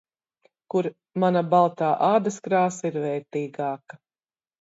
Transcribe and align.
Kur 0.73 0.87
‘mana 1.23 1.43
baltā 1.51 1.89
ādas 2.07 2.39
krāsa 2.47 2.91
ir 2.91 2.97
vērtīgāka’. 3.05 4.01